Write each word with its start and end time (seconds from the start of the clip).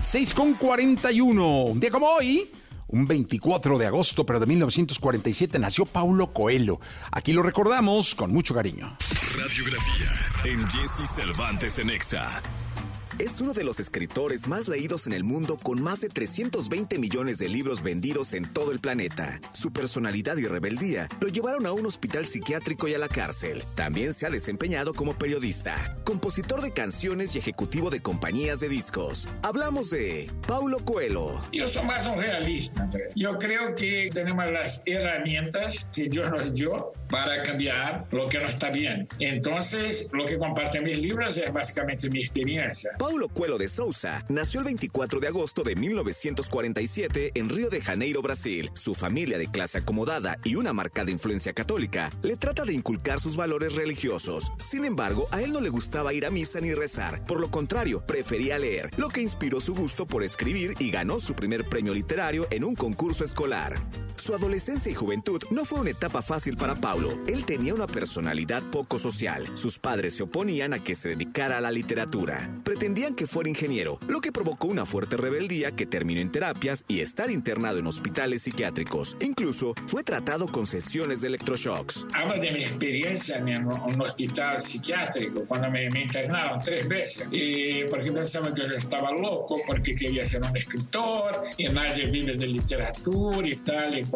6 0.00 0.32
con 0.32 0.54
41. 0.54 1.64
Un 1.64 1.78
día 1.78 1.90
como 1.90 2.06
hoy, 2.06 2.50
un 2.88 3.06
24 3.06 3.76
de 3.76 3.86
agosto, 3.86 4.24
pero 4.24 4.40
de 4.40 4.46
1947, 4.46 5.58
nació 5.58 5.84
Paulo 5.84 6.32
Coelho. 6.32 6.80
Aquí 7.12 7.34
lo 7.34 7.42
recordamos 7.42 8.14
con 8.14 8.32
mucho 8.32 8.54
cariño. 8.54 8.96
Radiografía 9.36 10.10
en 10.44 10.68
Jesse 10.70 11.08
Cervantes 11.14 11.78
en 11.78 11.90
Exa. 11.90 12.42
Es 13.20 13.42
uno 13.42 13.52
de 13.52 13.64
los 13.64 13.78
escritores 13.80 14.48
más 14.48 14.66
leídos 14.66 15.06
en 15.06 15.12
el 15.12 15.24
mundo 15.24 15.58
con 15.62 15.82
más 15.82 16.00
de 16.00 16.08
320 16.08 16.98
millones 16.98 17.36
de 17.36 17.50
libros 17.50 17.82
vendidos 17.82 18.32
en 18.32 18.50
todo 18.50 18.72
el 18.72 18.78
planeta. 18.78 19.38
Su 19.52 19.74
personalidad 19.74 20.38
y 20.38 20.46
rebeldía 20.46 21.06
lo 21.20 21.28
llevaron 21.28 21.66
a 21.66 21.72
un 21.72 21.84
hospital 21.84 22.24
psiquiátrico 22.24 22.88
y 22.88 22.94
a 22.94 22.98
la 22.98 23.08
cárcel. 23.08 23.62
También 23.74 24.14
se 24.14 24.26
ha 24.26 24.30
desempeñado 24.30 24.94
como 24.94 25.18
periodista, 25.18 25.98
compositor 26.04 26.62
de 26.62 26.72
canciones 26.72 27.36
y 27.36 27.40
ejecutivo 27.40 27.90
de 27.90 28.00
compañías 28.00 28.60
de 28.60 28.70
discos. 28.70 29.28
Hablamos 29.42 29.90
de 29.90 30.30
Paulo 30.48 30.82
Coelho. 30.82 31.42
Yo 31.52 31.68
soy 31.68 31.84
más 31.84 32.06
un 32.06 32.16
realista. 32.16 32.88
Yo 33.14 33.36
creo 33.36 33.74
que 33.74 34.08
tenemos 34.14 34.46
las 34.50 34.82
herramientas 34.86 35.90
que 35.94 36.08
Dios 36.08 36.30
nos 36.30 36.54
dio 36.54 36.94
para 37.10 37.42
cambiar 37.42 38.06
lo 38.12 38.26
que 38.28 38.38
no 38.38 38.46
está 38.46 38.70
bien. 38.70 39.06
Entonces, 39.18 40.08
lo 40.12 40.24
que 40.24 40.38
comparten 40.38 40.84
mis 40.84 40.98
libros 40.98 41.36
es 41.36 41.52
básicamente 41.52 42.08
mi 42.08 42.20
experiencia. 42.20 42.92
Coelho 43.28 43.58
de 43.58 43.68
Souza 43.68 44.24
nació 44.28 44.60
el 44.60 44.66
24 44.66 45.20
de 45.20 45.26
agosto 45.26 45.62
de 45.62 45.74
1947 45.74 47.32
en 47.34 47.48
Río 47.48 47.68
de 47.68 47.80
Janeiro, 47.80 48.22
Brasil. 48.22 48.70
Su 48.74 48.94
familia 48.94 49.36
de 49.36 49.50
clase 49.50 49.78
acomodada 49.78 50.38
y 50.44 50.54
una 50.54 50.72
marcada 50.72 51.10
influencia 51.10 51.52
católica 51.52 52.10
le 52.22 52.36
trata 52.36 52.64
de 52.64 52.72
inculcar 52.72 53.20
sus 53.20 53.36
valores 53.36 53.74
religiosos. 53.74 54.52
Sin 54.58 54.84
embargo, 54.84 55.26
a 55.32 55.42
él 55.42 55.52
no 55.52 55.60
le 55.60 55.70
gustaba 55.70 56.14
ir 56.14 56.24
a 56.24 56.30
misa 56.30 56.60
ni 56.60 56.72
rezar. 56.72 57.24
Por 57.26 57.40
lo 57.40 57.50
contrario, 57.50 58.04
prefería 58.06 58.58
leer, 58.58 58.90
lo 58.96 59.08
que 59.08 59.22
inspiró 59.22 59.60
su 59.60 59.74
gusto 59.74 60.06
por 60.06 60.22
escribir 60.22 60.74
y 60.78 60.90
ganó 60.90 61.18
su 61.18 61.34
primer 61.34 61.68
premio 61.68 61.92
literario 61.92 62.46
en 62.50 62.64
un 62.64 62.74
concurso 62.74 63.24
escolar. 63.24 63.74
Su 64.20 64.34
adolescencia 64.34 64.92
y 64.92 64.94
juventud 64.94 65.40
no 65.50 65.64
fue 65.64 65.80
una 65.80 65.90
etapa 65.90 66.20
fácil 66.20 66.54
para 66.54 66.74
Paulo. 66.74 67.18
Él 67.26 67.46
tenía 67.46 67.72
una 67.72 67.86
personalidad 67.86 68.62
poco 68.70 68.98
social. 68.98 69.48
Sus 69.56 69.78
padres 69.78 70.14
se 70.14 70.24
oponían 70.24 70.74
a 70.74 70.84
que 70.84 70.94
se 70.94 71.08
dedicara 71.08 71.56
a 71.56 71.60
la 71.62 71.70
literatura. 71.70 72.60
Pretendían 72.62 73.14
que 73.14 73.26
fuera 73.26 73.48
ingeniero, 73.48 73.98
lo 74.08 74.20
que 74.20 74.30
provocó 74.30 74.68
una 74.68 74.84
fuerte 74.84 75.16
rebeldía 75.16 75.72
que 75.72 75.86
terminó 75.86 76.20
en 76.20 76.30
terapias 76.30 76.84
y 76.86 77.00
estar 77.00 77.30
internado 77.30 77.78
en 77.78 77.86
hospitales 77.86 78.42
psiquiátricos. 78.42 79.16
Incluso 79.20 79.72
fue 79.86 80.04
tratado 80.04 80.48
con 80.48 80.66
sesiones 80.66 81.22
de 81.22 81.28
electroshocks. 81.28 82.06
Habla 82.12 82.36
de 82.36 82.52
mi 82.52 82.58
experiencia 82.58 83.38
en 83.38 83.66
un 83.66 84.02
hospital 84.02 84.60
psiquiátrico 84.60 85.46
cuando 85.46 85.70
me, 85.70 85.88
me 85.88 86.02
internaron 86.02 86.60
tres 86.60 86.86
veces. 86.86 87.26
Y 87.30 87.84
porque 87.84 88.12
pensaban 88.12 88.52
que 88.52 88.68
yo 88.68 88.76
estaba 88.76 89.12
loco, 89.12 89.56
porque 89.66 89.94
quería 89.94 90.26
ser 90.26 90.42
un 90.42 90.54
escritor 90.54 91.44
y 91.56 91.70
nadie 91.70 92.04
vive 92.04 92.36
de 92.36 92.46
literatura 92.46 93.48
y 93.48 93.56
tal 93.56 93.98
y 93.98 94.09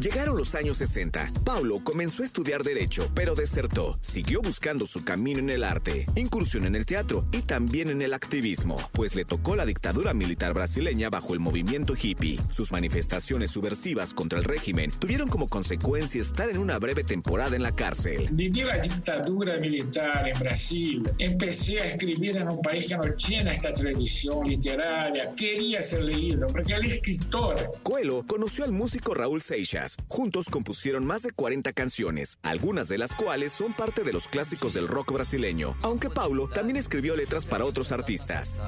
Llegaron 0.00 0.36
los 0.36 0.54
años 0.54 0.78
60. 0.78 1.32
Paulo 1.44 1.80
comenzó 1.82 2.22
a 2.22 2.26
estudiar 2.26 2.62
Derecho, 2.62 3.10
pero 3.14 3.34
desertó. 3.34 3.98
Siguió 4.00 4.42
buscando 4.42 4.86
su 4.86 5.04
camino 5.04 5.38
en 5.38 5.50
el 5.50 5.64
arte, 5.64 6.06
incursión 6.16 6.66
en 6.66 6.74
el 6.74 6.86
teatro 6.86 7.26
y 7.32 7.42
también 7.42 7.90
en 7.90 8.02
el 8.02 8.14
activismo, 8.14 8.78
pues 8.92 9.14
le 9.14 9.24
tocó 9.24 9.56
la 9.56 9.66
dictadura 9.66 10.14
militar 10.14 10.54
brasileña 10.54 11.10
bajo 11.10 11.34
el 11.34 11.40
movimiento 11.40 11.94
hippie. 12.00 12.40
Sus 12.50 12.72
manifestaciones 12.72 13.50
subversivas 13.50 14.14
contra 14.14 14.38
el 14.38 14.44
régimen 14.44 14.90
tuvieron 14.90 15.28
como 15.28 15.48
consecuencia 15.48 16.20
estar 16.20 16.48
en 16.50 16.58
una 16.58 16.78
breve 16.78 17.04
temporada 17.04 17.56
en 17.56 17.62
la 17.62 17.74
cárcel. 17.74 18.28
Viví 18.32 18.62
la 18.62 18.78
dictadura 18.78 19.58
militar 19.58 20.28
en 20.28 20.38
Brasil. 20.38 21.02
Empecé 21.18 21.80
a 21.80 21.86
escribir 21.86 22.36
en 22.36 22.48
un 22.48 22.60
país 22.60 22.86
que 22.88 22.96
no 22.96 23.12
tiene 23.14 23.52
esta 23.52 23.72
tradición 23.72 24.46
literaria. 24.46 25.32
Quería 25.34 25.82
ser 25.82 26.02
leído, 26.04 26.46
porque 26.46 26.74
el 26.74 26.84
escritor. 26.84 27.72
Coelho 27.82 28.24
conoció 28.26 28.64
al 28.64 28.72
músico 28.72 29.14
Raúl 29.24 29.40
Seixas. 29.40 29.96
Juntos 30.06 30.50
compusieron 30.50 31.06
más 31.06 31.22
de 31.22 31.30
40 31.30 31.72
canciones, 31.72 32.38
algunas 32.42 32.88
de 32.88 32.98
las 32.98 33.16
cuales 33.16 33.52
son 33.52 33.72
parte 33.72 34.02
de 34.02 34.12
los 34.12 34.28
clásicos 34.28 34.74
del 34.74 34.86
rock 34.86 35.14
brasileño, 35.14 35.78
aunque 35.80 36.10
Paulo 36.10 36.46
también 36.46 36.76
escribió 36.76 37.16
letras 37.16 37.46
para 37.46 37.64
otros 37.64 37.90
artistas. 37.90 38.60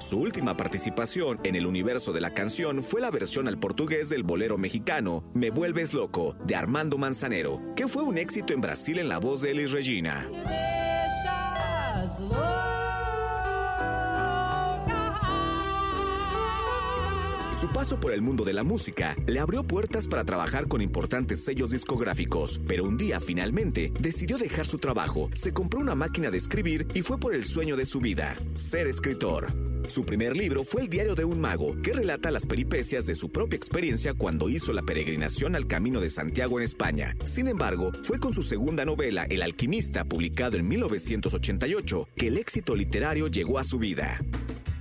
Su 0.00 0.16
última 0.18 0.56
participación 0.56 1.38
en 1.44 1.56
el 1.56 1.66
universo 1.66 2.14
de 2.14 2.22
la 2.22 2.32
canción 2.32 2.82
fue 2.82 3.02
la 3.02 3.10
versión 3.10 3.46
al 3.46 3.58
portugués 3.58 4.08
del 4.08 4.22
bolero 4.22 4.56
mexicano 4.56 5.30
Me 5.34 5.50
Vuelves 5.50 5.92
Loco 5.92 6.36
de 6.46 6.56
Armando 6.56 6.96
Manzanero, 6.96 7.60
que 7.76 7.86
fue 7.86 8.02
un 8.02 8.16
éxito 8.16 8.54
en 8.54 8.62
Brasil 8.62 8.98
en 8.98 9.10
la 9.10 9.18
voz 9.18 9.42
de 9.42 9.50
Elis 9.50 9.72
Regina. 9.72 10.26
Su 17.58 17.68
paso 17.68 18.00
por 18.00 18.12
el 18.12 18.22
mundo 18.22 18.44
de 18.44 18.54
la 18.54 18.64
música 18.64 19.14
le 19.26 19.38
abrió 19.38 19.62
puertas 19.62 20.08
para 20.08 20.24
trabajar 20.24 20.68
con 20.68 20.80
importantes 20.80 21.44
sellos 21.44 21.70
discográficos, 21.70 22.60
pero 22.66 22.84
un 22.84 22.96
día 22.96 23.20
finalmente 23.20 23.92
decidió 24.00 24.38
dejar 24.38 24.66
su 24.66 24.78
trabajo, 24.78 25.28
se 25.34 25.52
compró 25.52 25.80
una 25.80 25.94
máquina 25.94 26.30
de 26.30 26.38
escribir 26.38 26.86
y 26.94 27.02
fue 27.02 27.18
por 27.18 27.34
el 27.34 27.44
sueño 27.44 27.76
de 27.76 27.84
su 27.84 28.00
vida, 28.00 28.36
ser 28.54 28.86
escritor. 28.86 29.52
Su 29.88 30.04
primer 30.04 30.36
libro 30.36 30.64
fue 30.64 30.82
El 30.82 30.88
diario 30.88 31.14
de 31.14 31.24
un 31.24 31.40
mago, 31.40 31.76
que 31.82 31.92
relata 31.92 32.30
las 32.30 32.46
peripecias 32.46 33.04
de 33.04 33.14
su 33.14 33.30
propia 33.30 33.56
experiencia 33.56 34.14
cuando 34.14 34.48
hizo 34.48 34.72
la 34.72 34.82
peregrinación 34.82 35.54
al 35.54 35.66
Camino 35.66 36.00
de 36.00 36.08
Santiago 36.08 36.58
en 36.58 36.64
España. 36.64 37.16
Sin 37.24 37.48
embargo, 37.48 37.92
fue 38.02 38.18
con 38.18 38.32
su 38.32 38.42
segunda 38.42 38.84
novela, 38.84 39.26
El 39.28 39.42
alquimista, 39.42 40.04
publicado 40.04 40.56
en 40.56 40.68
1988, 40.68 42.08
que 42.16 42.28
el 42.28 42.38
éxito 42.38 42.74
literario 42.74 43.28
llegó 43.28 43.58
a 43.58 43.64
su 43.64 43.78
vida. 43.78 44.20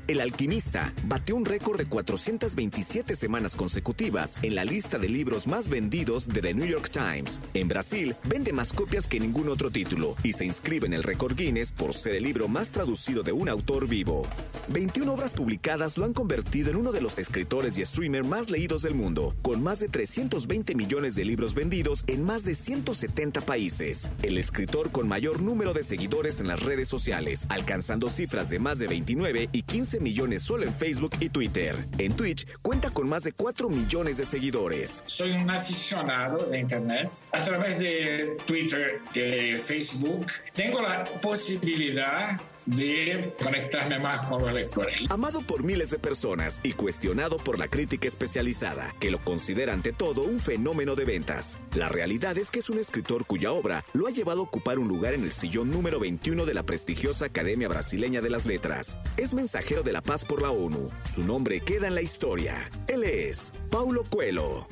El 0.07 0.19
alquimista 0.19 0.93
batió 1.05 1.35
un 1.35 1.45
récord 1.45 1.77
de 1.77 1.85
427 1.85 3.15
semanas 3.15 3.55
consecutivas 3.55 4.37
en 4.41 4.55
la 4.55 4.65
lista 4.65 4.97
de 4.97 5.07
libros 5.07 5.47
más 5.47 5.69
vendidos 5.69 6.27
de 6.27 6.41
The 6.41 6.53
New 6.53 6.65
York 6.65 6.89
Times. 6.91 7.39
En 7.53 7.67
Brasil, 7.67 8.15
vende 8.25 8.51
más 8.51 8.73
copias 8.73 9.07
que 9.07 9.19
ningún 9.19 9.47
otro 9.49 9.71
título 9.71 10.15
y 10.23 10.33
se 10.33 10.45
inscribe 10.45 10.87
en 10.87 10.93
el 10.93 11.03
récord 11.03 11.35
Guinness 11.35 11.71
por 11.71 11.93
ser 11.93 12.15
el 12.15 12.23
libro 12.23 12.47
más 12.47 12.71
traducido 12.71 13.23
de 13.23 13.31
un 13.31 13.47
autor 13.47 13.87
vivo. 13.87 14.27
21 14.69 15.13
obras 15.13 15.33
publicadas 15.33 15.97
lo 15.97 16.05
han 16.05 16.13
convertido 16.13 16.71
en 16.71 16.77
uno 16.77 16.91
de 16.91 17.01
los 17.01 17.19
escritores 17.19 17.77
y 17.77 17.85
streamers 17.85 18.27
más 18.27 18.49
leídos 18.49 18.81
del 18.81 18.95
mundo, 18.95 19.35
con 19.41 19.61
más 19.61 19.79
de 19.79 19.87
320 19.87 20.75
millones 20.75 21.15
de 21.15 21.25
libros 21.25 21.53
vendidos 21.53 22.03
en 22.07 22.23
más 22.23 22.43
de 22.43 22.55
170 22.55 23.41
países. 23.41 24.11
El 24.23 24.37
escritor 24.37 24.91
con 24.91 25.07
mayor 25.07 25.41
número 25.41 25.73
de 25.73 25.83
seguidores 25.83 26.39
en 26.39 26.47
las 26.47 26.63
redes 26.63 26.87
sociales, 26.87 27.45
alcanzando 27.49 28.09
cifras 28.09 28.49
de 28.49 28.59
más 28.59 28.79
de 28.79 28.87
29 28.87 29.49
y 29.51 29.63
15 29.63 29.90
millones 29.99 30.41
solo 30.43 30.63
en 30.63 30.73
Facebook 30.73 31.11
y 31.19 31.29
Twitter. 31.29 31.75
En 31.97 32.15
Twitch 32.15 32.47
cuenta 32.61 32.89
con 32.91 33.09
más 33.09 33.23
de 33.23 33.33
4 33.33 33.69
millones 33.69 34.17
de 34.17 34.25
seguidores. 34.25 35.03
Soy 35.05 35.31
un 35.31 35.49
aficionado 35.49 36.45
de 36.45 36.59
Internet. 36.59 37.09
A 37.31 37.41
través 37.41 37.79
de 37.79 38.37
Twitter 38.45 39.01
y 39.13 39.59
Facebook 39.59 40.27
tengo 40.53 40.81
la 40.81 41.03
posibilidad 41.03 42.39
de 42.65 43.33
conectarme 43.41 43.99
más 43.99 44.27
con 44.27 44.41
los. 44.41 44.71
Amado 45.09 45.41
por 45.41 45.63
miles 45.63 45.89
de 45.91 45.99
personas 45.99 46.59
y 46.63 46.73
cuestionado 46.73 47.37
por 47.37 47.59
la 47.59 47.67
crítica 47.67 48.07
especializada, 48.07 48.93
que 48.99 49.11
lo 49.11 49.19
considera 49.19 49.73
ante 49.73 49.91
todo 49.91 50.23
un 50.23 50.39
fenómeno 50.39 50.95
de 50.95 51.05
ventas. 51.05 51.59
La 51.75 51.89
realidad 51.89 52.37
es 52.37 52.51
que 52.51 52.59
es 52.59 52.69
un 52.69 52.79
escritor 52.79 53.25
cuya 53.25 53.51
obra 53.51 53.83
lo 53.93 54.07
ha 54.07 54.11
llevado 54.11 54.41
a 54.41 54.43
ocupar 54.43 54.79
un 54.79 54.87
lugar 54.87 55.13
en 55.13 55.23
el 55.23 55.31
sillón 55.31 55.71
número 55.71 55.99
21 55.99 56.45
de 56.45 56.53
la 56.53 56.63
prestigiosa 56.63 57.25
Academia 57.25 57.67
Brasileña 57.67 58.21
de 58.21 58.29
las 58.29 58.45
Letras. 58.45 58.97
Es 59.17 59.33
mensajero 59.33 59.83
de 59.83 59.93
la 59.93 60.01
paz 60.01 60.25
por 60.25 60.41
la 60.41 60.51
ONU. 60.51 60.89
Su 61.03 61.23
nombre 61.23 61.61
queda 61.61 61.87
en 61.87 61.95
la 61.95 62.01
historia. 62.01 62.69
Él 62.87 63.03
es 63.03 63.53
Paulo 63.69 64.03
Coelho. 64.09 64.67